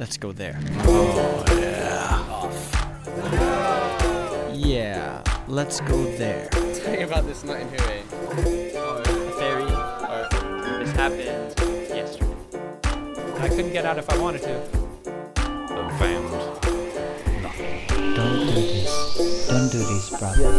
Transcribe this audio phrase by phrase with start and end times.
[0.00, 0.58] Let's go there.
[0.86, 2.24] Oh, yeah.
[2.30, 2.56] Off.
[4.56, 6.48] Yeah, let's go there.
[6.48, 8.02] Tell me about this Notting Hill, eh?
[8.08, 9.66] The ferry.
[10.82, 11.54] This happened
[11.90, 12.34] yesterday.
[13.40, 14.54] I couldn't get out if I wanted to.
[15.36, 16.30] and found
[18.16, 19.48] Don't do this.
[19.48, 20.50] Don't do this, brother.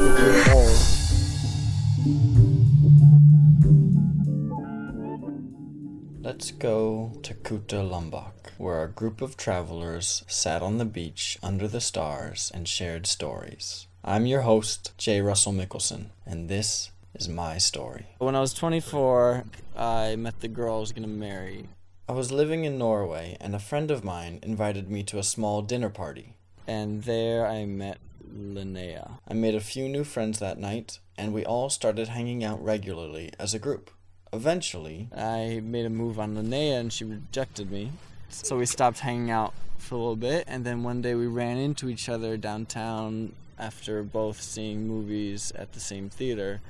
[6.21, 11.68] Let's go to Kuta Lombok, where a group of travelers sat on the beach under
[11.68, 13.87] the stars and shared stories.
[14.06, 15.20] I'm your host, J.
[15.21, 18.06] Russell Mikkelsen, and this is my story.
[18.20, 21.70] When I was 24, I met the girl I was going to marry.
[22.07, 25.64] I was living in Norway, and a friend of mine invited me to a small
[25.64, 26.36] dinner party.
[26.68, 27.98] And there I met
[28.32, 29.18] Linnea.
[29.28, 33.32] I made a few new friends that night, and we all started hanging out regularly
[33.39, 33.89] as a group.
[34.32, 37.92] Eventually, I made a move on Linnea and she rejected me.
[38.32, 41.58] So we stopped hanging out for a little bit, and then one day we ran
[41.58, 46.62] into each other downtown after both seeing movies at the same theater.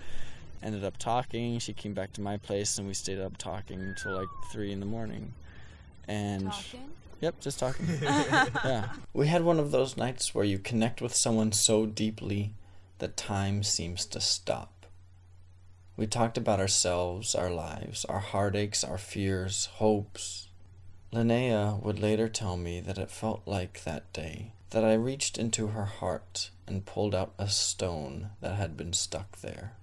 [0.63, 1.59] Ended up talking.
[1.59, 4.79] She came back to my place, and we stayed up talking until like three in
[4.79, 5.33] the morning.
[6.07, 6.89] And talking?
[7.21, 7.87] Yep, just talking.
[8.01, 8.89] yeah.
[9.13, 12.53] We had one of those nights where you connect with someone so deeply
[12.97, 14.85] that time seems to stop.
[15.95, 20.47] We talked about ourselves, our lives, our heartaches, our fears, hopes.
[21.13, 25.67] Linnea would later tell me that it felt like that day that I reached into
[25.67, 29.73] her heart and pulled out a stone that had been stuck there.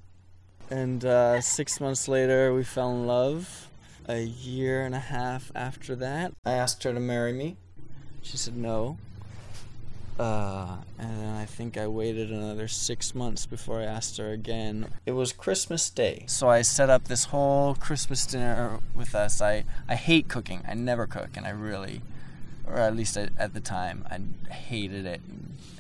[0.71, 3.69] And uh, six months later, we fell in love.
[4.09, 7.57] A year and a half after that, I asked her to marry me.
[8.23, 8.97] She said no.
[10.19, 14.89] Uh, and then I think I waited another six months before I asked her again.
[15.07, 16.25] It was Christmas Day.
[16.27, 19.41] So I set up this whole Christmas dinner with us.
[19.41, 20.63] I, I hate cooking.
[20.67, 22.03] I never cook, and I really,
[22.67, 25.21] or at least at, at the time, I hated it.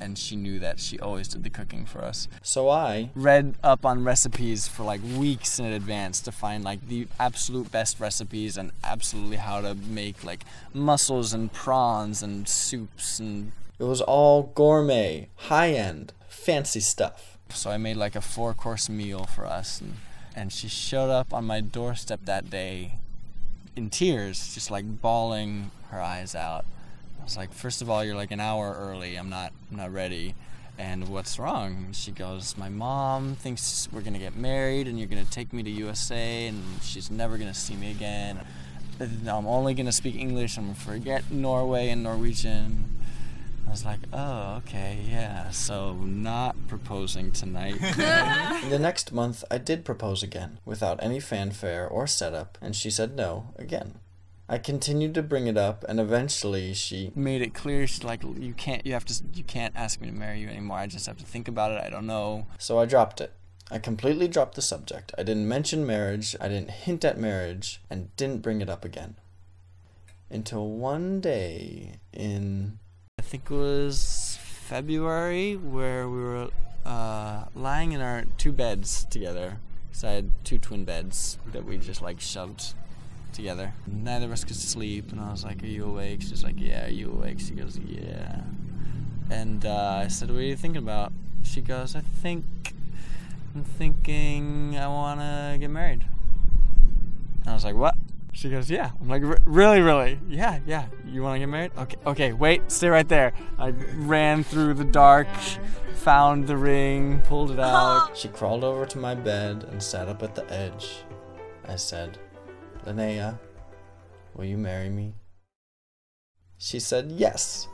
[0.00, 2.28] And she knew that she always did the cooking for us.
[2.41, 7.09] So I read up on recipes for like weeks in advance to find like the
[7.19, 13.50] absolute best recipes and absolutely how to make like mussels and prawns and soups and
[13.78, 17.39] it was all gourmet, high end, fancy stuff.
[17.50, 19.94] So I made like a four course meal for us and,
[20.34, 22.99] and she showed up on my doorstep that day
[23.77, 26.65] in tears, just like bawling her eyes out.
[27.21, 29.16] I was like, first of all, you're like an hour early.
[29.16, 30.34] I'm not, I'm not ready.
[30.78, 31.89] And what's wrong?
[31.93, 35.71] She goes, my mom thinks we're gonna get married, and you're gonna take me to
[35.71, 38.39] USA, and she's never gonna see me again.
[39.00, 40.56] I'm only gonna speak English.
[40.56, 42.97] I'm gonna forget Norway and Norwegian.
[43.69, 45.51] I was like, oh, okay, yeah.
[45.51, 47.79] So not proposing tonight.
[48.71, 53.15] the next month, I did propose again, without any fanfare or setup, and she said
[53.15, 53.97] no again.
[54.49, 57.87] I continued to bring it up, and eventually she made it clear.
[57.87, 58.87] She's like, "You can't.
[58.87, 59.23] You have to.
[59.34, 60.78] You can't ask me to marry you anymore.
[60.78, 61.84] I just have to think about it.
[61.84, 63.34] I don't know." So I dropped it.
[63.71, 65.12] I completely dropped the subject.
[65.19, 66.34] I didn't mention marriage.
[66.41, 69.17] I didn't hint at marriage, and didn't bring it up again.
[70.31, 72.78] Until one day in,
[73.19, 76.49] I think it was February, where we were
[76.87, 79.59] uh, lying in our two beds together.
[79.91, 82.75] So I had two twin beds that we just like shoved
[83.33, 83.75] together.
[83.87, 86.87] Neither of us could sleep, and I was like, "Are you awake?" She's like, "Yeah."
[86.87, 87.41] Are you awake?
[87.41, 88.43] She goes, "Yeah."
[89.28, 91.12] And uh, I said, "What are you thinking about?"
[91.43, 92.45] She goes, "I think
[93.55, 96.05] I'm thinking I want to get married."
[97.41, 97.97] And I was like, "What?"
[98.38, 100.21] She goes, "Yeah." I'm like, "Really, really?
[100.28, 100.87] Yeah, yeah.
[101.04, 101.72] You want to get married?
[101.76, 102.32] Okay, okay.
[102.32, 105.26] Wait, stay right there." I ran through the dark,
[105.97, 108.16] found the ring, pulled it out.
[108.16, 111.03] She crawled over to my bed and sat up at the edge.
[111.66, 112.16] I said,
[112.87, 113.41] Linnea,
[114.34, 115.15] will you marry me?
[116.59, 117.66] She said yes,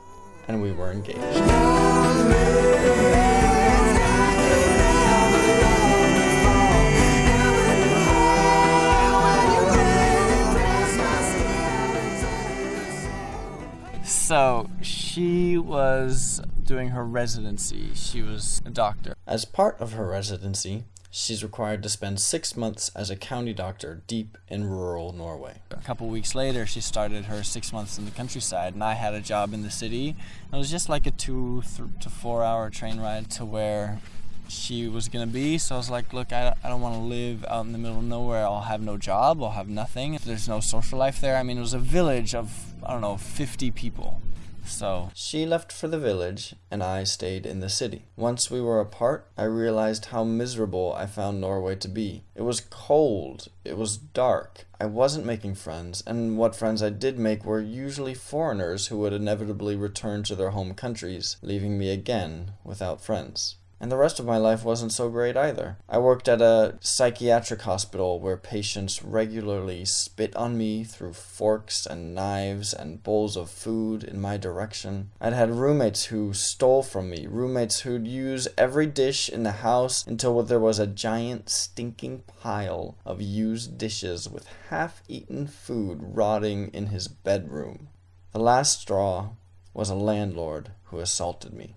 [0.47, 1.21] and we were engaged.
[14.25, 17.91] So she was doing her residency.
[17.93, 19.13] She was a doctor.
[19.27, 24.01] As part of her residency, she's required to spend six months as a county doctor
[24.07, 25.61] deep in rural Norway.
[25.69, 29.13] A couple weeks later, she started her six months in the countryside, and I had
[29.13, 30.15] a job in the city.
[30.51, 31.61] It was just like a two
[31.99, 33.99] to four hour train ride to where
[34.47, 35.57] she was gonna be.
[35.57, 37.99] So I was like, look, I, I don't want to live out in the middle
[37.99, 38.45] of nowhere.
[38.45, 39.41] I'll have no job.
[39.41, 40.19] I'll have nothing.
[40.23, 41.37] There's no social life there.
[41.37, 44.21] I mean, it was a village of I don't know, 50 people.
[44.65, 48.05] So she left for the village, and I stayed in the city.
[48.15, 52.23] Once we were apart, I realized how miserable I found Norway to be.
[52.33, 57.19] It was cold, it was dark, I wasn't making friends, and what friends I did
[57.19, 62.53] make were usually foreigners who would inevitably return to their home countries, leaving me again
[62.63, 63.57] without friends.
[63.79, 65.77] And the rest of my life wasn't so great either.
[65.89, 72.15] I worked at a psychiatric hospital where patients regularly spit on me through forks and
[72.15, 75.11] knives and bowls of food in my direction.
[75.19, 80.07] I'd had roommates who stole from me, roommates who'd use every dish in the house
[80.07, 86.69] until there was a giant stinking pile of used dishes with half eaten food rotting
[86.69, 87.89] in his bedroom.
[88.31, 89.29] The last straw
[89.73, 91.75] was a landlord who assaulted me.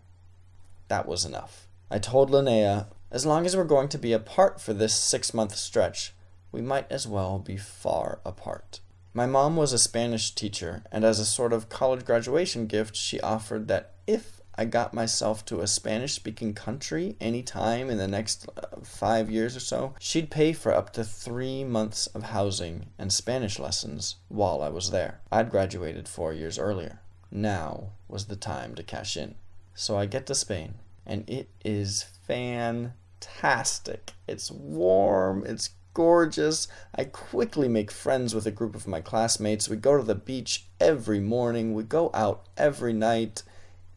[0.88, 1.67] That was enough.
[1.90, 5.56] I told Linnea, as long as we're going to be apart for this six month
[5.56, 6.14] stretch,
[6.52, 8.81] we might as well be far apart.
[9.14, 13.20] My mom was a Spanish teacher, and as a sort of college graduation gift, she
[13.23, 18.06] offered that if I got myself to a Spanish speaking country any time in the
[18.06, 22.87] next uh, five years or so, she'd pay for up to three months of housing
[22.99, 25.20] and Spanish lessons while I was there.
[25.32, 27.00] I'd graduated four years earlier.
[27.31, 29.37] Now was the time to cash in.
[29.75, 30.75] So I get to Spain
[31.08, 34.12] and it is fantastic.
[34.28, 36.69] It's warm, it's gorgeous.
[36.94, 39.69] I quickly make friends with a group of my classmates.
[39.69, 43.43] We go to the beach every morning, we go out every night.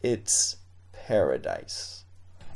[0.01, 0.55] It's
[0.93, 2.05] paradise.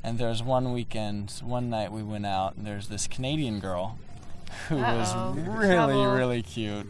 [0.03, 3.99] And there's one weekend, one night we went out, and there's this Canadian girl
[4.69, 4.97] who Uh-oh.
[5.31, 6.15] was really, Trouble.
[6.15, 6.87] really cute.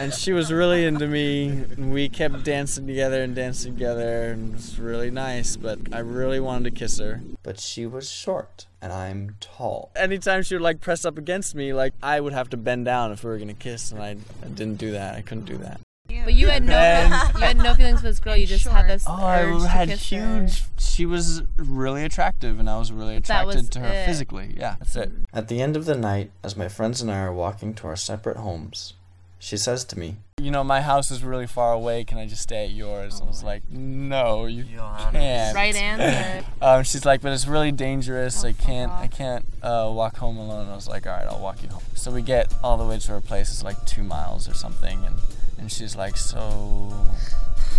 [0.00, 1.64] And she was really into me.
[1.76, 5.56] We kept dancing together and dancing together, and it was really nice.
[5.56, 7.20] But I really wanted to kiss her.
[7.42, 9.90] But she was short, and I'm tall.
[9.96, 13.12] Anytime she would like press up against me, like I would have to bend down
[13.12, 15.14] if we were gonna kiss, and I, I didn't do that.
[15.16, 15.80] I couldn't do that.
[16.24, 18.34] But you had no, And- you had no feelings for this girl.
[18.34, 20.38] You just had this Oh, urge I to had kiss her.
[20.40, 20.62] huge.
[20.78, 24.06] She was really attractive, and I was really That was attracted to her it.
[24.06, 24.54] physically.
[24.56, 25.12] Yeah, that's it.
[25.34, 27.96] At the end of the night, as my friends and I are walking to our
[27.96, 28.94] separate homes,
[29.38, 32.04] she says to me, "You know, my house is really far away.
[32.04, 36.46] Can I just stay at yours?" I was like, "No, you can't." Right answer.
[36.60, 38.44] Um, she's like, "But it's really dangerous.
[38.44, 38.92] I can't.
[38.92, 41.82] I can't uh, walk home alone." I was like, "All right, I'll walk you home."
[41.94, 43.48] So we get all the way to her place.
[43.50, 45.16] It's like two miles or something, and
[45.58, 46.92] and she's like, "So."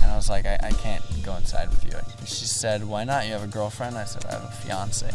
[0.02, 1.92] And I was like, I, I can't go inside with you.
[1.92, 3.26] And she said, Why not?
[3.26, 3.98] You have a girlfriend?
[3.98, 5.12] I said, I have a fiance.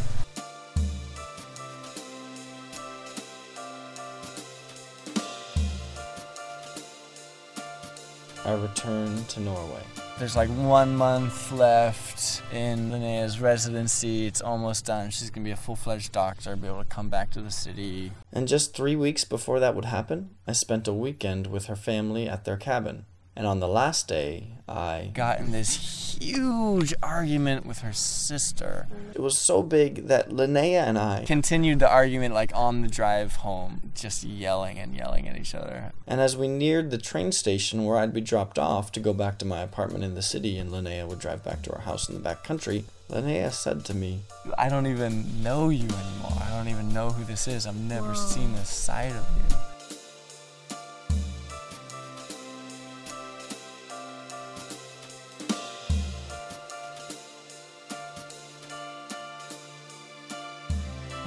[8.45, 9.83] I returned to Norway.
[10.19, 14.27] There's like one month left in Linnea's residency.
[14.27, 15.11] It's almost done.
[15.11, 18.13] She's gonna be a full fledged doctor, be able to come back to the city.
[18.33, 22.29] And just three weeks before that would happen, I spent a weekend with her family
[22.29, 23.07] at their cabin.
[23.37, 28.87] And on the last day, I got in this huge argument with her sister.
[29.13, 33.37] It was so big that Linnea and I continued the argument like on the drive
[33.37, 35.93] home, just yelling and yelling at each other.
[36.07, 39.39] And as we neared the train station where I'd be dropped off to go back
[39.39, 42.15] to my apartment in the city and Linnea would drive back to our house in
[42.15, 44.21] the back country, Linnea said to me,
[44.57, 46.41] I don't even know you anymore.
[46.41, 47.67] I don't even know who this is.
[47.67, 49.57] I've never seen this side of you.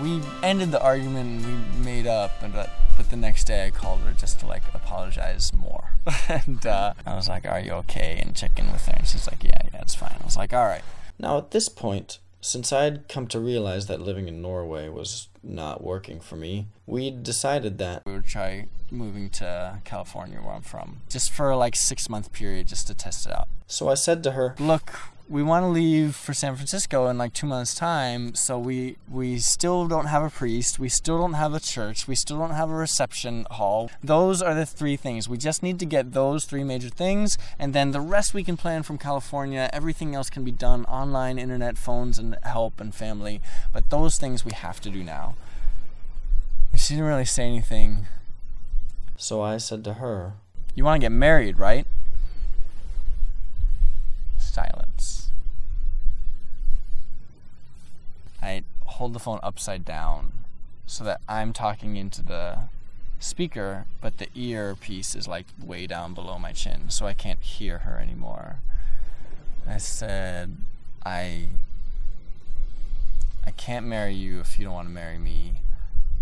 [0.01, 3.69] We ended the argument and we made up and but, but the next day i
[3.69, 5.91] called her just to like apologize more.
[6.29, 8.19] And uh, i was like are you okay?
[8.21, 10.17] and check in with her and she's like yeah yeah it's fine.
[10.21, 10.83] I was like all right.
[11.19, 15.27] Now at this point since i had come to realize that living in norway was
[15.43, 20.61] not working for me we decided that we would try moving to california where i'm
[20.61, 23.47] from just for like six month period just to test it out.
[23.65, 24.93] So i said to her look
[25.29, 29.39] we want to leave for San Francisco in like two months' time, so we we
[29.39, 32.69] still don't have a priest, we still don't have a church, we still don't have
[32.69, 33.91] a reception hall.
[34.01, 35.27] Those are the three things.
[35.27, 38.55] We just need to get those three major things, and then the rest we can
[38.55, 39.69] plan from California.
[39.73, 43.41] Everything else can be done online, internet, phones, and help and family.
[43.73, 45.35] But those things we have to do now.
[46.75, 48.07] She didn't really say anything.
[49.17, 50.33] So I said to her,
[50.73, 51.85] "You want to get married, right?"
[54.37, 54.86] Silence.
[58.47, 60.31] I hold the phone upside down
[60.85, 62.59] so that I'm talking into the
[63.19, 67.79] speaker, but the earpiece is like way down below my chin, so I can't hear
[67.79, 68.57] her anymore.
[69.67, 70.55] I said,
[71.05, 71.49] I
[73.45, 75.53] I can't marry you if you don't want to marry me.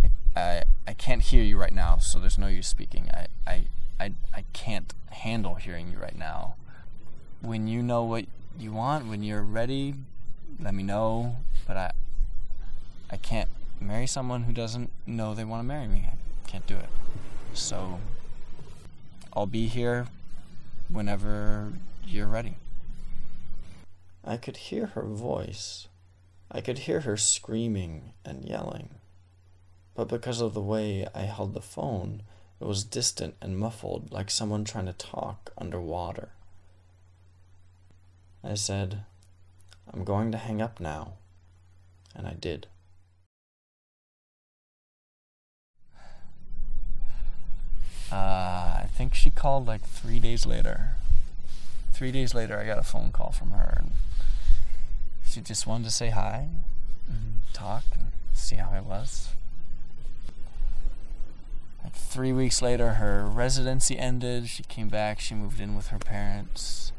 [0.04, 3.10] I, I, I can't hear you right now, so there's no use speaking.
[3.12, 3.64] I, I,
[4.00, 6.56] I, I can't handle hearing you right now.
[7.42, 8.26] When you know what
[8.60, 9.94] you want when you're ready,
[10.60, 11.38] let me know.
[11.68, 11.92] But I,
[13.10, 16.10] I can't marry someone who doesn't know they want to marry me.
[16.10, 16.90] I can't do it.
[17.54, 18.00] So,
[19.34, 20.08] I'll be here
[20.90, 21.74] whenever
[22.06, 22.56] you're ready.
[24.24, 25.88] I could hear her voice.
[26.52, 28.90] I could hear her screaming and yelling.
[29.94, 32.24] But because of the way I held the phone,
[32.60, 36.30] it was distant and muffled, like someone trying to talk underwater.
[38.44, 39.04] I said,
[39.94, 41.14] I'm going to hang up now.
[42.16, 42.68] And I did.
[48.12, 48.16] Uh,
[48.84, 50.92] I think she called like three days later.
[51.94, 53.92] Three days later, I got a phone call from her, and
[55.26, 56.50] she just wanted to say hi,
[57.08, 59.30] and talk, and see how I was.
[61.84, 64.50] Like three weeks later, her residency ended.
[64.50, 65.20] She came back.
[65.20, 66.92] She moved in with her parents,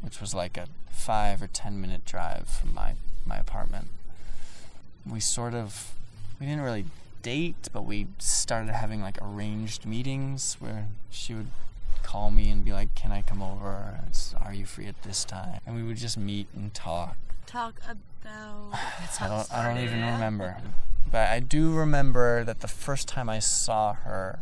[0.00, 2.94] which was like a five or ten minute drive from my
[3.26, 3.88] my apartment.
[5.06, 5.92] We sort of
[6.40, 6.86] we didn't really
[7.24, 11.48] date, but we started having like arranged meetings where she would
[12.04, 13.98] call me and be like, "Can I come over?
[14.40, 17.16] Are you free at this time?" And we would just meet and talk.
[17.46, 18.70] Talk about.
[19.00, 20.58] That's I how it don't, I don't even remember.
[21.10, 24.40] But I do remember that the first time I saw her,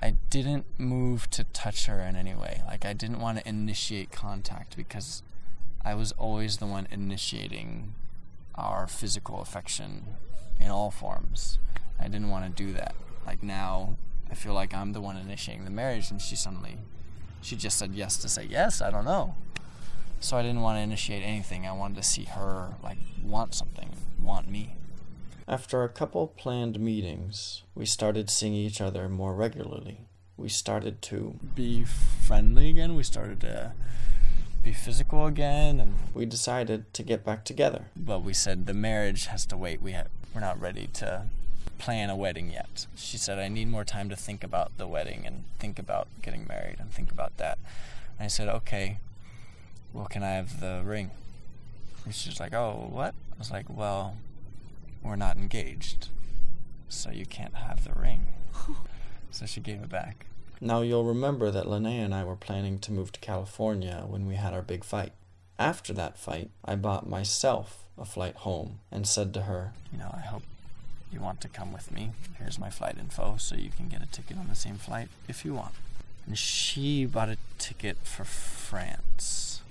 [0.00, 2.62] I didn't move to touch her in any way.
[2.66, 5.22] Like, I didn't want to initiate contact because
[5.84, 7.94] I was always the one initiating
[8.54, 10.16] our physical affection
[10.58, 11.58] in all forms.
[12.00, 12.94] I didn't want to do that.
[13.26, 13.96] Like, now
[14.30, 16.78] I feel like I'm the one initiating the marriage, and she suddenly,
[17.42, 18.80] she just said yes to say yes.
[18.80, 19.34] I don't know.
[20.20, 21.66] So I didn't want to initiate anything.
[21.66, 23.90] I wanted to see her like want something,
[24.22, 24.76] want me.
[25.48, 30.02] After a couple planned meetings, we started seeing each other more regularly.
[30.36, 32.94] We started to be friendly again.
[32.94, 33.72] We started to
[34.62, 37.86] be physical again, and we decided to get back together.
[37.96, 39.80] But we said the marriage has to wait.
[39.80, 40.04] We ha-
[40.34, 41.26] we're not ready to
[41.80, 42.86] plan a wedding yet.
[42.94, 46.46] She said I need more time to think about the wedding and think about getting
[46.46, 47.58] married and think about that.
[48.18, 48.98] And I said okay.
[49.92, 51.10] Well, can I have the ring?
[52.04, 53.14] And she's like, oh, what?
[53.32, 54.16] I was like, well,
[55.02, 56.08] we're not engaged,
[56.88, 58.26] so you can't have the ring.
[59.30, 60.26] so she gave it back.
[60.60, 64.34] Now you'll remember that Linnea and I were planning to move to California when we
[64.34, 65.12] had our big fight.
[65.58, 70.10] After that fight, I bought myself a flight home and said to her, You know,
[70.14, 70.42] I hope
[71.12, 72.10] you want to come with me.
[72.38, 75.44] Here's my flight info so you can get a ticket on the same flight if
[75.44, 75.74] you want.
[76.26, 79.62] And she bought a ticket for France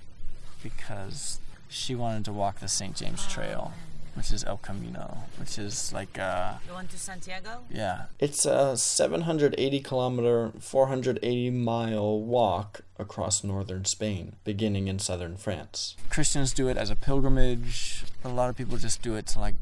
[0.62, 2.94] because she wanted to walk the St.
[2.96, 3.72] James Trail,
[4.14, 7.60] which is El Camino, which is like uh Going to Santiago?
[7.70, 8.06] yeah.
[8.18, 15.96] It's a 780 kilometer, 480 mile walk across northern Spain, beginning in southern France.
[16.10, 18.04] Christians do it as a pilgrimage.
[18.24, 19.54] A lot of people just do it to like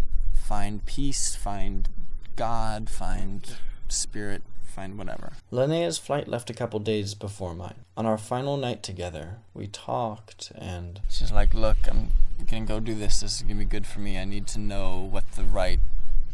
[0.48, 1.90] find peace, find
[2.34, 5.34] God, find spirit, find whatever.
[5.50, 7.84] Linnea's flight left a couple days before mine.
[7.98, 12.12] On our final night together, we talked and she's like, "Look, I'm
[12.50, 13.20] gonna go do this.
[13.20, 14.18] This is gonna be good for me.
[14.18, 15.80] I need to know what the right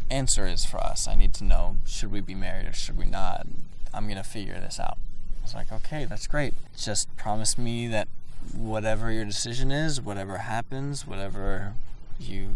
[0.08, 1.08] answer is for us.
[1.08, 3.48] I need to know should we be married or should we not.
[3.92, 4.96] I'm gonna figure this out."
[5.40, 6.54] I was like, "Okay, that's great.
[6.76, 8.06] Just promise me that
[8.52, 11.74] whatever your decision is, whatever happens, whatever
[12.20, 12.50] you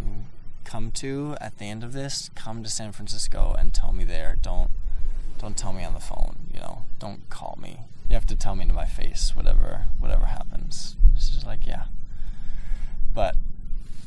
[0.68, 4.36] come to at the end of this, come to San Francisco and tell me there.
[4.42, 4.70] Don't
[5.38, 6.84] don't tell me on the phone, you know.
[6.98, 7.80] Don't call me.
[8.08, 11.84] You have to tell me to my face whatever whatever happens." She's like, "Yeah."
[13.14, 13.34] But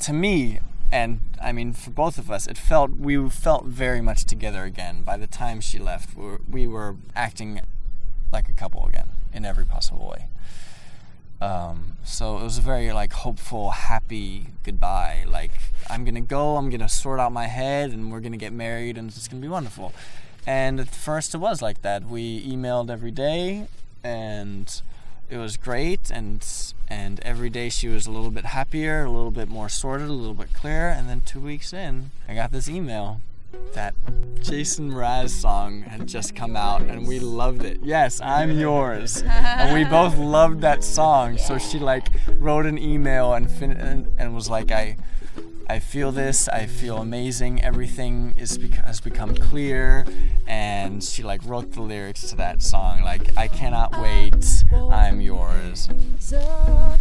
[0.00, 0.60] to me,
[0.92, 5.02] and I mean for both of us, it felt we felt very much together again.
[5.02, 7.60] By the time she left, we were, we were acting
[8.30, 10.28] like a couple again in every possible way.
[11.42, 15.24] Um, so it was a very like hopeful, happy goodbye.
[15.28, 15.50] Like
[15.90, 19.08] I'm gonna go, I'm gonna sort out my head, and we're gonna get married, and
[19.08, 19.92] it's gonna be wonderful.
[20.46, 22.04] And at first, it was like that.
[22.04, 23.66] We emailed every day,
[24.04, 24.80] and
[25.28, 26.12] it was great.
[26.12, 26.46] And
[26.88, 30.12] and every day she was a little bit happier, a little bit more sorted, a
[30.12, 30.90] little bit clearer.
[30.90, 33.20] And then two weeks in, I got this email
[33.74, 33.94] that
[34.40, 37.80] Jason Mraz song had just come out and we loved it.
[37.82, 39.22] Yes, I'm yours.
[39.26, 41.38] and we both loved that song.
[41.38, 44.96] So she like wrote an email and fin- and, and was like I
[45.68, 46.48] I feel this.
[46.48, 47.62] I feel amazing.
[47.62, 50.04] Everything is bec- has become clear,
[50.46, 53.02] and she like wrote the lyrics to that song.
[53.02, 54.64] Like I cannot wait.
[54.72, 55.88] I'm yours.
[56.32, 56.98] Uh,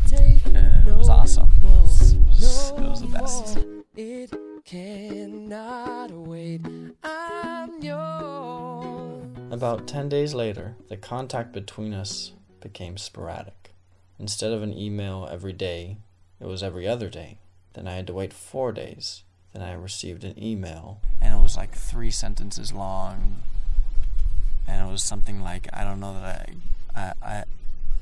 [0.88, 1.52] it was awesome.
[1.62, 4.51] It was, it was, it was the best.
[4.74, 6.62] It cannot wait.
[7.04, 9.26] I'm yours.
[9.52, 13.74] About 10 days later, the contact between us became sporadic.
[14.18, 15.98] Instead of an email every day,
[16.40, 17.38] it was every other day.
[17.74, 19.24] Then I had to wait four days.
[19.52, 23.42] Then I received an email, and it was like three sentences long.
[24.70, 26.50] And it was something like, I don't know that
[26.96, 27.44] I, I, I,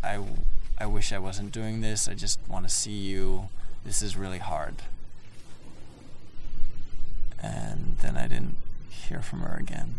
[0.04, 0.26] I,
[0.78, 2.08] I wish I wasn't doing this.
[2.08, 3.50] I just want to see you.
[3.84, 4.84] This is really hard.
[7.42, 8.58] And then I didn't
[8.89, 9.96] hear from her again.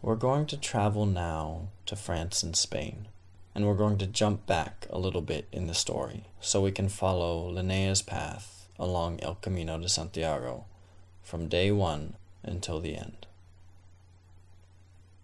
[0.00, 3.06] We're going to travel now to France and Spain,
[3.54, 6.88] and we're going to jump back a little bit in the story so we can
[6.88, 10.64] follow Linnea's path along El Camino de Santiago
[11.22, 13.26] from day one until the end.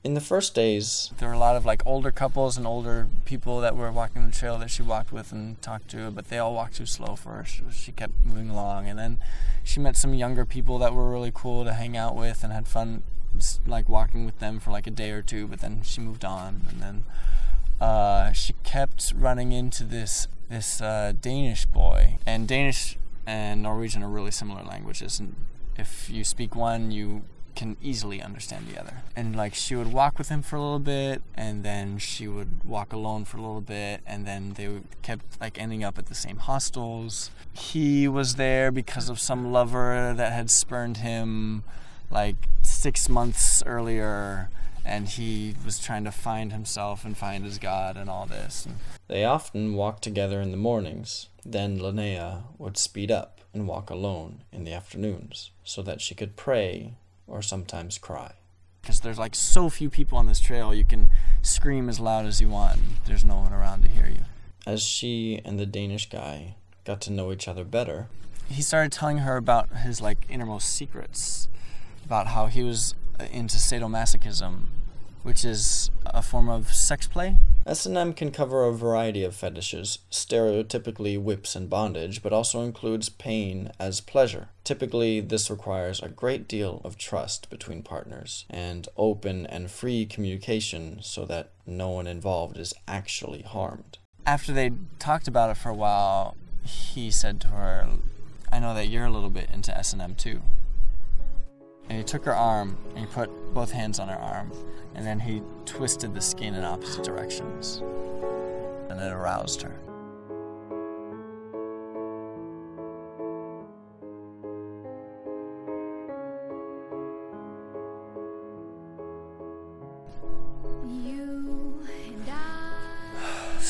[0.08, 3.60] In the first days, there were a lot of like older couples and older people
[3.60, 6.54] that were walking the trail that she walked with and talked to, but they all
[6.54, 7.44] walked too slow for her.
[7.44, 9.18] She, she kept moving along, and then
[9.62, 12.66] she met some younger people that were really cool to hang out with and had
[12.66, 13.02] fun,
[13.66, 15.46] like walking with them for like a day or two.
[15.46, 17.04] But then she moved on, and then
[17.78, 22.96] uh, she kept running into this this uh, Danish boy, and Danish
[23.26, 25.36] and Norwegian are really similar languages, and
[25.76, 27.24] if you speak one, you
[27.58, 29.02] can easily understand the other.
[29.16, 32.62] And like she would walk with him for a little bit, and then she would
[32.64, 34.68] walk alone for a little bit, and then they
[35.02, 37.32] kept like ending up at the same hostels.
[37.52, 41.64] He was there because of some lover that had spurned him
[42.12, 44.50] like six months earlier,
[44.84, 48.68] and he was trying to find himself and find his God and all this.
[49.08, 51.28] They often walked together in the mornings.
[51.44, 56.36] Then Linnea would speed up and walk alone in the afternoons so that she could
[56.36, 56.94] pray
[57.28, 58.32] or sometimes cry.
[58.80, 61.10] Because there's like so few people on this trail, you can
[61.42, 62.80] scream as loud as you want.
[63.04, 64.24] There's no one around to hear you.
[64.66, 68.08] As she and the Danish guy got to know each other better,
[68.48, 71.48] he started telling her about his like innermost secrets,
[72.04, 72.94] about how he was
[73.30, 74.62] into sadomasochism,
[75.22, 77.36] which is a form of sex play.
[77.68, 83.70] S&M can cover a variety of fetishes, stereotypically whips and bondage, but also includes pain
[83.78, 84.48] as pleasure.
[84.64, 91.00] Typically, this requires a great deal of trust between partners and open and free communication
[91.02, 93.98] so that no one involved is actually harmed.
[94.24, 97.86] After they talked about it for a while, he said to her,
[98.50, 100.40] I know that you're a little bit into S&M too.
[101.88, 104.52] And he took her arm and he put both hands on her arm,
[104.94, 107.82] and then he twisted the skin in opposite directions.
[108.90, 109.87] And it aroused her.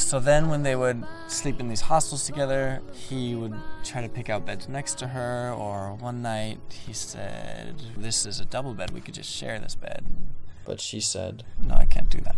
[0.08, 3.52] So then, when they would sleep in these hostels together, he would
[3.84, 8.40] try to pick out beds next to her, or one night he said, This is
[8.40, 10.06] a double bed, we could just share this bed.
[10.64, 12.36] But she said, No, I can't do that.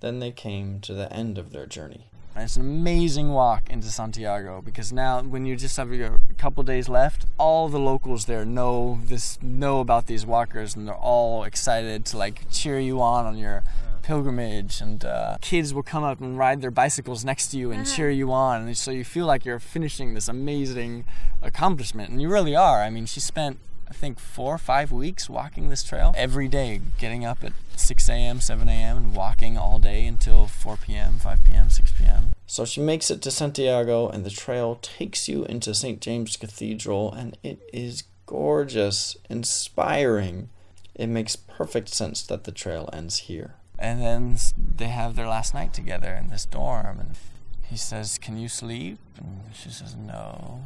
[0.00, 2.06] Then they came to the end of their journey.
[2.34, 6.88] It's an amazing walk into Santiago because now, when you just have a couple days
[6.88, 12.06] left, all the locals there know this, know about these walkers, and they're all excited
[12.06, 13.62] to like cheer you on on your
[14.08, 14.80] pilgrimage.
[14.80, 18.10] And uh, kids will come up and ride their bicycles next to you and cheer
[18.10, 21.04] you on, and so you feel like you're finishing this amazing
[21.42, 22.82] accomplishment, and you really are.
[22.82, 23.58] I mean, she spent
[23.90, 28.08] I think four or five weeks walking this trail every day, getting up at 6
[28.08, 32.32] a.m., 7 a.m., and walking all day until 4 p.m., 5 p.m., 6 p.m.
[32.46, 36.00] So she makes it to Santiago, and the trail takes you into St.
[36.00, 40.50] James Cathedral, and it is gorgeous, inspiring.
[40.94, 43.54] It makes perfect sense that the trail ends here.
[43.78, 47.16] And then they have their last night together in this dorm, and
[47.62, 48.98] he says, Can you sleep?
[49.16, 50.62] And she says, No.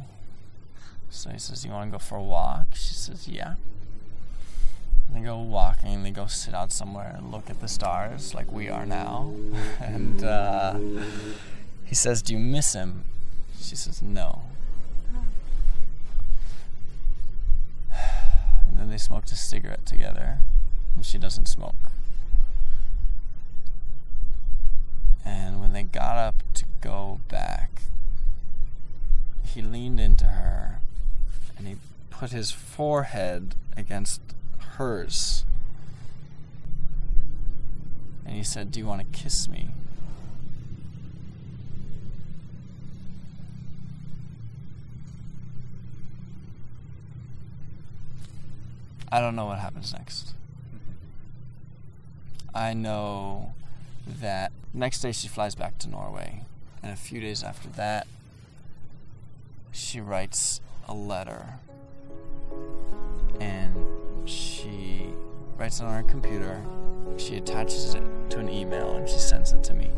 [1.09, 2.67] So he says, You want to go for a walk?
[2.73, 3.55] She says, Yeah.
[5.07, 8.51] And they go walking, they go sit out somewhere and look at the stars like
[8.51, 9.31] we are now.
[9.79, 10.79] and uh,
[11.85, 13.03] he says, Do you miss him?
[13.61, 14.41] She says, No.
[18.67, 20.39] And then they smoked a cigarette together,
[20.95, 21.92] and she doesn't smoke.
[25.25, 27.83] And when they got up to go back,
[29.43, 30.79] he leaned into her
[31.57, 31.75] and he
[32.09, 34.21] put his forehead against
[34.77, 35.45] hers.
[38.25, 39.69] And he said, Do you want to kiss me?
[49.11, 50.33] I don't know what happens next.
[50.73, 52.57] Mm-hmm.
[52.57, 53.53] I know
[54.07, 56.41] that next day she flies back to Norway,
[56.81, 58.07] and a few days after that,
[59.71, 61.55] she writes a letter.
[63.39, 65.09] And she
[65.57, 66.61] writes it on her computer,
[67.17, 69.91] she attaches it to an email and she sends it to me.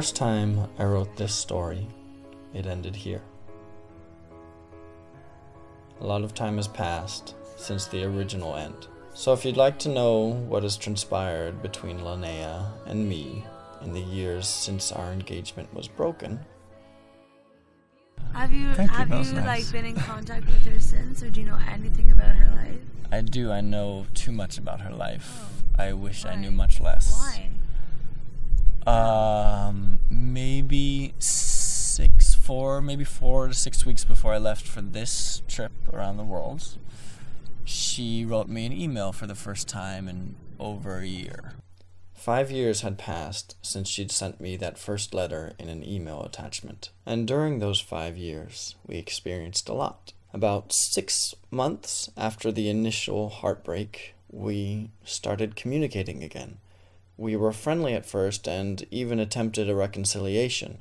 [0.00, 1.86] First time I wrote this story,
[2.54, 3.20] it ended here.
[6.00, 8.86] A lot of time has passed since the original end.
[9.12, 13.44] So if you'd like to know what has transpired between Linnea and me
[13.82, 16.40] in the years since our engagement was broken,
[18.32, 19.44] Have you Thank have that you nice.
[19.44, 22.80] like been in contact with her since, or do you know anything about her life?
[23.12, 23.52] I do.
[23.52, 25.28] I know too much about her life.
[25.78, 27.20] Oh, I wish I knew much less.
[27.20, 27.49] Why?
[28.86, 35.72] Um, maybe six, four, maybe four to six weeks before I left for this trip
[35.92, 36.78] around the world,
[37.64, 41.52] she wrote me an email for the first time in over a year.
[42.14, 46.90] Five years had passed since she'd sent me that first letter in an email attachment,
[47.06, 50.12] and during those five years, we experienced a lot.
[50.32, 56.58] About six months after the initial heartbreak, we started communicating again.
[57.20, 60.78] We were friendly at first and even attempted a reconciliation,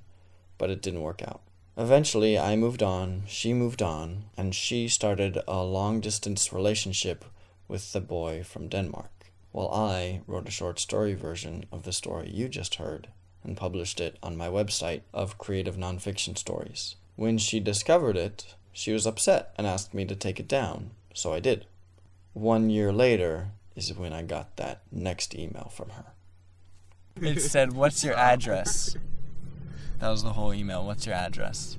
[0.57, 1.41] but it didn't work out.
[1.75, 7.25] Eventually, I moved on, she moved on, and she started a long distance relationship
[7.67, 12.29] with the boy from Denmark, while I wrote a short story version of the story
[12.29, 13.09] you just heard
[13.43, 16.95] and published it on my website of creative nonfiction stories.
[17.17, 21.33] When she discovered it, she was upset and asked me to take it down, so
[21.33, 21.65] I did.
[22.31, 26.13] One year later is when I got that next email from her.
[27.21, 28.95] It said, What's your address?
[29.99, 30.85] That was the whole email.
[30.85, 31.77] What's your address?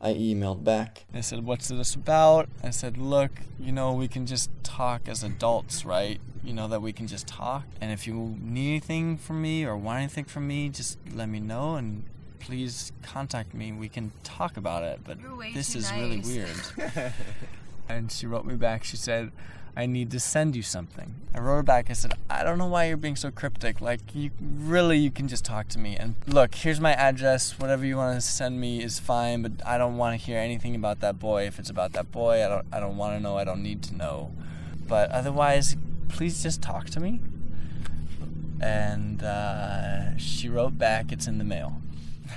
[0.00, 1.04] I emailed back.
[1.14, 2.48] I said, What's this about?
[2.62, 6.20] I said, Look, you know, we can just talk as adults, right?
[6.42, 7.64] You know, that we can just talk.
[7.80, 11.40] And if you need anything from me or want anything from me, just let me
[11.40, 12.04] know and
[12.40, 13.70] please contact me.
[13.70, 15.00] We can talk about it.
[15.04, 15.18] But
[15.54, 17.12] this too is really weird.
[17.88, 18.82] and she wrote me back.
[18.82, 19.30] She said,
[19.74, 21.14] I need to send you something.
[21.34, 21.88] I wrote her back.
[21.88, 23.80] I said, I don't know why you're being so cryptic.
[23.80, 25.96] Like, you really, you can just talk to me.
[25.96, 27.58] And look, here's my address.
[27.58, 30.74] Whatever you want to send me is fine, but I don't want to hear anything
[30.74, 31.46] about that boy.
[31.46, 33.38] If it's about that boy, I don't, I don't want to know.
[33.38, 34.32] I don't need to know.
[34.86, 35.76] But otherwise,
[36.08, 37.20] please just talk to me.
[38.60, 41.80] And uh, she wrote back, it's in the mail.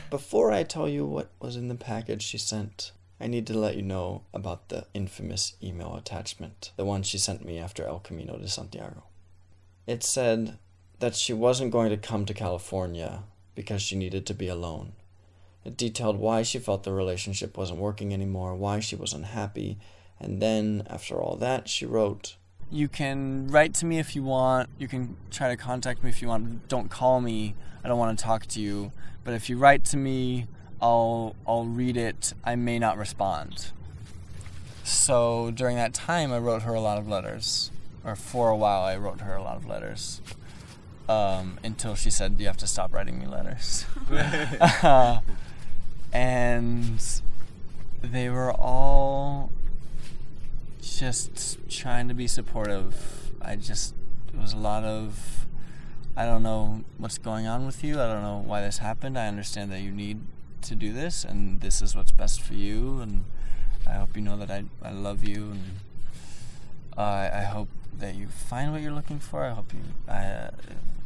[0.09, 3.75] Before I tell you what was in the package she sent, I need to let
[3.75, 8.37] you know about the infamous email attachment, the one she sent me after El Camino
[8.37, 9.03] de Santiago.
[9.87, 10.57] It said
[10.99, 13.23] that she wasn't going to come to California
[13.53, 14.93] because she needed to be alone.
[15.63, 19.77] It detailed why she felt the relationship wasn't working anymore, why she was unhappy,
[20.19, 22.35] and then, after all that, she wrote,
[22.71, 26.21] You can write to me if you want, you can try to contact me if
[26.21, 28.91] you want, don't call me, I don't want to talk to you,
[29.23, 30.47] but if you write to me,
[30.85, 32.35] I'll I'll read it.
[32.43, 33.71] I may not respond.
[34.83, 37.71] So during that time, I wrote her a lot of letters,
[38.03, 40.21] or for a while, I wrote her a lot of letters,
[41.09, 45.21] um, until she said, "You have to stop writing me letters." Uh,
[46.13, 47.03] and
[48.03, 49.51] they were all
[50.83, 53.31] just trying to be supportive.
[53.41, 53.95] I just
[54.31, 55.47] it was a lot of
[56.15, 57.99] I don't know what's going on with you.
[57.99, 59.17] I don't know why this happened.
[59.17, 60.19] I understand that you need
[60.65, 63.25] to do this and this is what's best for you and
[63.87, 65.63] I hope you know that I, I love you and
[66.97, 69.43] uh, I hope that you find what you're looking for.
[69.43, 70.49] I hope you I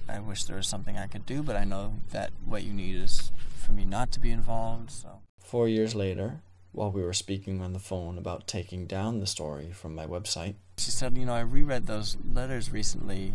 [0.08, 2.96] I wish there was something I could do, but I know that what you need
[2.96, 4.92] is for me not to be involved.
[4.92, 6.42] So 4 years later,
[6.72, 10.56] while we were speaking on the phone about taking down the story from my website,
[10.78, 13.34] she said, "You know, I reread those letters recently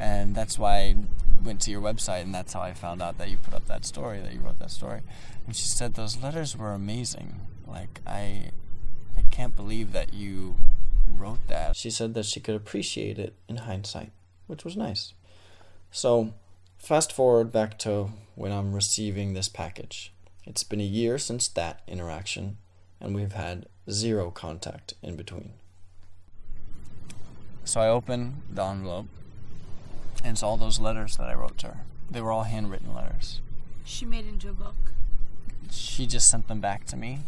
[0.00, 0.96] and that's why I
[1.44, 3.84] went to your website and that's how I found out that you put up that
[3.84, 5.02] story, that you wrote that story."
[5.46, 7.40] And she said those letters were amazing.
[7.66, 8.50] Like I
[9.16, 10.56] I can't believe that you
[11.06, 11.76] wrote that.
[11.76, 14.10] She said that she could appreciate it in hindsight,
[14.46, 15.12] which was nice.
[15.90, 16.34] So,
[16.78, 20.12] fast forward back to when I'm receiving this package.
[20.46, 22.58] It's been a year since that interaction,
[23.00, 25.52] and we've had zero contact in between.
[27.64, 29.06] So I open the envelope,
[30.22, 31.76] and it's all those letters that I wrote to her.
[32.10, 33.40] They were all handwritten letters.
[33.84, 34.74] She made into a book.
[35.70, 37.20] She just sent them back to me,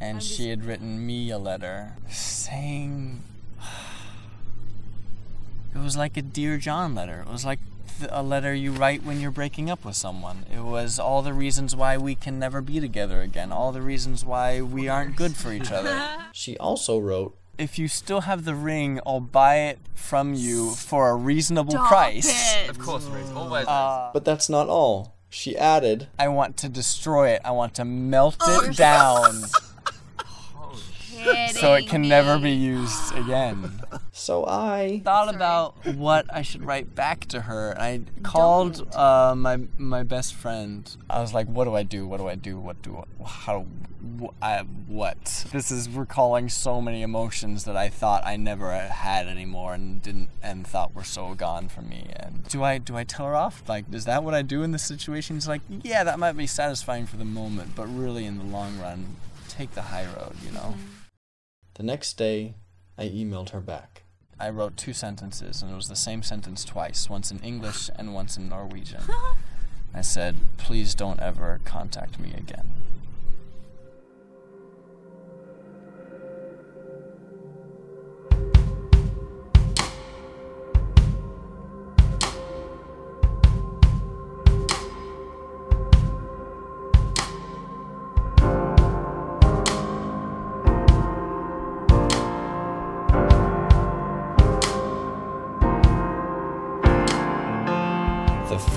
[0.00, 3.22] and I'm she had written me a letter saying
[5.74, 7.24] it was like a dear John letter.
[7.26, 7.58] It was like
[8.10, 10.46] a letter you write when you're breaking up with someone.
[10.52, 13.52] It was all the reasons why we can never be together again.
[13.52, 16.24] All the reasons why we aren't good for each other.
[16.32, 17.36] she also wrote.
[17.58, 21.88] If you still have the ring, I'll buy it from you for a reasonable Stop
[21.88, 22.56] price.
[22.56, 22.70] it.
[22.70, 23.30] Of course, Riz.
[23.30, 23.66] Always.
[23.66, 25.14] Uh, but that's not all.
[25.28, 27.40] She added, I want to destroy it.
[27.44, 29.44] I want to melt it down
[31.52, 33.80] so it can never be used again.
[34.14, 37.74] So I thought about what I should write back to her.
[37.78, 40.94] I called uh, my my best friend.
[41.08, 42.06] I was like, "What do I do?
[42.06, 42.58] What do I do?
[42.58, 43.66] What do I, how
[44.20, 49.26] wh- I what?" This is recalling so many emotions that I thought I never had
[49.28, 52.10] anymore and didn't and thought were so gone from me.
[52.14, 53.62] And do I do I tell her off?
[53.66, 55.36] Like, is that what I do in this situation?
[55.36, 58.78] She's like, "Yeah, that might be satisfying for the moment, but really in the long
[58.78, 59.16] run,
[59.48, 60.74] take the high road." You know.
[61.74, 62.54] The next day,
[62.98, 64.02] I emailed her back.
[64.38, 68.12] I wrote two sentences, and it was the same sentence twice once in English and
[68.14, 69.02] once in Norwegian.
[69.94, 72.68] I said, Please don't ever contact me again.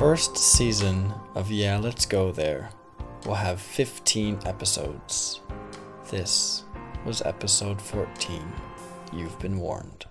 [0.05, 2.69] First season of Yeah, Let's Go There
[3.25, 5.41] will have 15 episodes.
[6.11, 6.61] This
[7.03, 8.39] was episode 14.
[9.11, 10.05] You've been warned.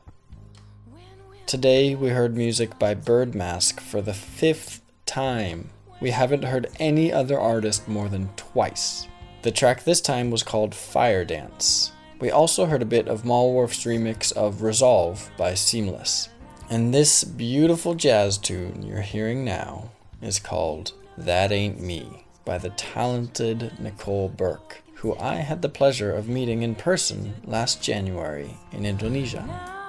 [1.46, 5.70] Today we heard music by Bird Mask for the fifth time.
[6.00, 9.06] We haven't heard any other artist more than twice.
[9.42, 11.92] The track this time was called Fire Dance.
[12.18, 16.30] We also heard a bit of Malwarf's remix of Resolve by Seamless.
[16.70, 19.90] And this beautiful jazz tune you're hearing now
[20.22, 26.12] is called That Ain't Me by the talented Nicole Burke, who I had the pleasure
[26.12, 29.83] of meeting in person last January in Indonesia.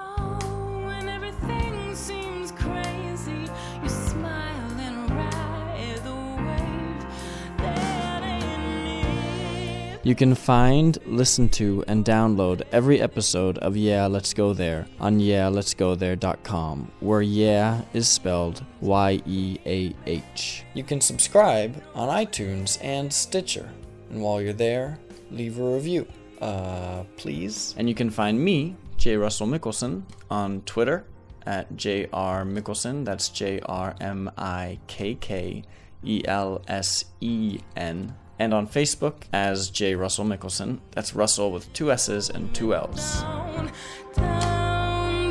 [10.06, 15.18] You can find, listen to, and download every episode of Yeah, Let's Go There on
[15.18, 20.62] yeahletsgothere.com, where Yeah is spelled Y E A H.
[20.74, 23.68] You can subscribe on iTunes and Stitcher,
[24.10, 25.00] and while you're there,
[25.32, 26.06] leave a review.
[26.40, 27.74] Uh, please.
[27.76, 29.16] And you can find me, J.
[29.16, 31.04] Russell Mikkelsen, on Twitter
[31.46, 33.04] at JR Mikkelsen.
[33.04, 33.58] That's J.
[33.66, 33.96] R.
[34.00, 34.30] M.
[34.38, 34.78] I.
[34.86, 35.16] K.
[35.16, 35.64] K.
[36.04, 36.22] E.
[36.26, 36.62] L.
[36.68, 37.06] S.
[37.20, 37.58] E.
[37.74, 38.14] N.
[38.38, 39.94] And on Facebook as J.
[39.94, 40.80] Russell Mikkelsen.
[40.92, 43.22] That's Russell with two S's and two L's.
[43.22, 43.70] Down,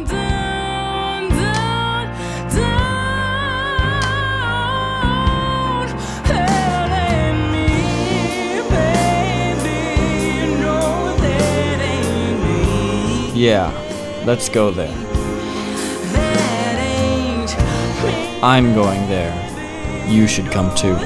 [0.06, 1.30] down, down,
[2.50, 2.96] down.
[6.26, 7.68] That ain't me,
[8.72, 9.78] baby.
[10.50, 12.40] You know that ain't
[13.36, 13.40] me.
[13.40, 13.70] Yeah,
[14.26, 14.98] let's go there.
[16.12, 17.54] That ain't
[18.04, 18.40] me.
[18.42, 19.34] I'm going there.
[20.10, 20.98] You should come too.